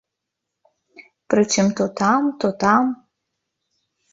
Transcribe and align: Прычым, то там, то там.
Прычым, 1.33 1.67
то 1.81 1.87
там, 1.99 2.21
то 2.39 2.47
там. 2.61 2.83